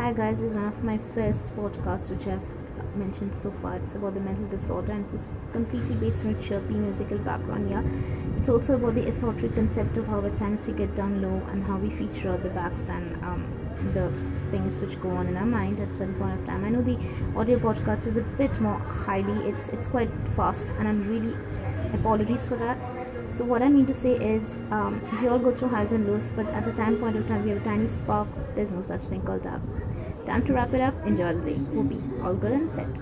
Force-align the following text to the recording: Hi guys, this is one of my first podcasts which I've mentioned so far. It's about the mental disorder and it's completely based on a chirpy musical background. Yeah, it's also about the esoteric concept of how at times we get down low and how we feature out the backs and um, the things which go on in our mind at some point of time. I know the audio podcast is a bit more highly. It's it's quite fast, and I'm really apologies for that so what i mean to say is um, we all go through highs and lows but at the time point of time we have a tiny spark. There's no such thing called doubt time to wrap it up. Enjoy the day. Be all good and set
Hi 0.00 0.14
guys, 0.14 0.40
this 0.40 0.52
is 0.52 0.54
one 0.54 0.64
of 0.64 0.82
my 0.82 0.96
first 1.14 1.54
podcasts 1.54 2.08
which 2.08 2.26
I've 2.26 2.96
mentioned 2.96 3.34
so 3.34 3.50
far. 3.60 3.76
It's 3.76 3.94
about 3.94 4.14
the 4.14 4.20
mental 4.20 4.46
disorder 4.46 4.92
and 4.92 5.04
it's 5.14 5.30
completely 5.52 5.94
based 5.94 6.24
on 6.24 6.34
a 6.34 6.42
chirpy 6.42 6.72
musical 6.72 7.18
background. 7.18 7.68
Yeah, 7.68 7.82
it's 8.38 8.48
also 8.48 8.76
about 8.76 8.94
the 8.94 9.06
esoteric 9.06 9.54
concept 9.54 9.98
of 9.98 10.06
how 10.06 10.24
at 10.24 10.38
times 10.38 10.66
we 10.66 10.72
get 10.72 10.94
down 10.96 11.20
low 11.20 11.46
and 11.50 11.62
how 11.62 11.76
we 11.76 11.90
feature 11.90 12.30
out 12.30 12.42
the 12.42 12.48
backs 12.48 12.88
and 12.88 13.22
um, 13.22 13.44
the 13.92 14.10
things 14.50 14.80
which 14.80 14.98
go 15.02 15.10
on 15.10 15.26
in 15.26 15.36
our 15.36 15.44
mind 15.44 15.80
at 15.80 15.94
some 15.94 16.14
point 16.14 16.40
of 16.40 16.46
time. 16.46 16.64
I 16.64 16.70
know 16.70 16.80
the 16.80 16.96
audio 17.38 17.58
podcast 17.58 18.06
is 18.06 18.16
a 18.16 18.22
bit 18.22 18.58
more 18.58 18.78
highly. 18.78 19.50
It's 19.50 19.68
it's 19.68 19.86
quite 19.86 20.10
fast, 20.34 20.68
and 20.78 20.88
I'm 20.88 21.06
really 21.10 21.36
apologies 21.92 22.48
for 22.48 22.56
that 22.56 22.99
so 23.36 23.44
what 23.44 23.62
i 23.62 23.68
mean 23.68 23.86
to 23.86 23.94
say 23.94 24.14
is 24.14 24.58
um, 24.70 25.00
we 25.22 25.28
all 25.28 25.38
go 25.38 25.54
through 25.54 25.68
highs 25.68 25.92
and 25.92 26.06
lows 26.06 26.30
but 26.36 26.46
at 26.48 26.64
the 26.64 26.72
time 26.72 26.98
point 26.98 27.16
of 27.16 27.26
time 27.26 27.44
we 27.44 27.50
have 27.50 27.60
a 27.60 27.64
tiny 27.64 27.88
spark. 27.88 28.28
There's 28.54 28.70
no 28.72 28.82
such 28.82 29.02
thing 29.02 29.22
called 29.22 29.42
doubt 29.42 29.60
time 30.26 30.44
to 30.46 30.52
wrap 30.52 30.72
it 30.74 30.80
up. 30.80 30.94
Enjoy 31.06 31.32
the 31.34 31.40
day. 31.40 31.58
Be 31.92 32.00
all 32.22 32.34
good 32.34 32.52
and 32.52 32.70
set 32.70 32.94